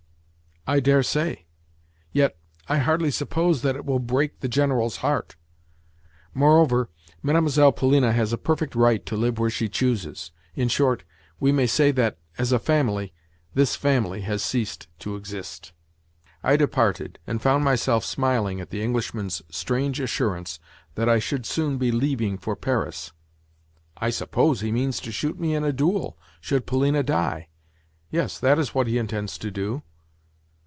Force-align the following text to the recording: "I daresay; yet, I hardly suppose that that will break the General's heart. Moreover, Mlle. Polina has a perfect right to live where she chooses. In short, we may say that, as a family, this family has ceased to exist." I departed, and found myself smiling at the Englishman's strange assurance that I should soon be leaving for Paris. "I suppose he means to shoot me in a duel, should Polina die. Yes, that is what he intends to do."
"I 0.67 0.79
daresay; 0.79 1.45
yet, 2.11 2.37
I 2.69 2.77
hardly 2.77 3.09
suppose 3.09 3.63
that 3.63 3.73
that 3.73 3.83
will 3.83 3.97
break 3.97 4.41
the 4.41 4.47
General's 4.47 4.97
heart. 4.97 5.35
Moreover, 6.35 6.91
Mlle. 7.23 7.71
Polina 7.71 8.11
has 8.13 8.31
a 8.31 8.37
perfect 8.37 8.75
right 8.75 9.03
to 9.07 9.17
live 9.17 9.39
where 9.39 9.49
she 9.49 9.67
chooses. 9.67 10.29
In 10.53 10.67
short, 10.67 11.03
we 11.39 11.51
may 11.51 11.65
say 11.65 11.89
that, 11.93 12.19
as 12.37 12.51
a 12.51 12.59
family, 12.59 13.11
this 13.55 13.75
family 13.75 14.21
has 14.21 14.43
ceased 14.43 14.87
to 14.99 15.15
exist." 15.15 15.71
I 16.43 16.57
departed, 16.57 17.17
and 17.25 17.41
found 17.41 17.63
myself 17.63 18.05
smiling 18.05 18.61
at 18.61 18.69
the 18.69 18.83
Englishman's 18.83 19.41
strange 19.49 19.99
assurance 19.99 20.59
that 20.93 21.09
I 21.09 21.17
should 21.17 21.47
soon 21.47 21.79
be 21.79 21.91
leaving 21.91 22.37
for 22.37 22.55
Paris. 22.55 23.13
"I 23.97 24.11
suppose 24.11 24.61
he 24.61 24.71
means 24.71 24.99
to 24.99 25.11
shoot 25.11 25.39
me 25.39 25.55
in 25.55 25.63
a 25.63 25.73
duel, 25.73 26.19
should 26.39 26.67
Polina 26.67 27.01
die. 27.01 27.47
Yes, 28.11 28.37
that 28.37 28.59
is 28.59 28.75
what 28.75 28.85
he 28.85 28.99
intends 28.99 29.39
to 29.39 29.49
do." 29.49 29.81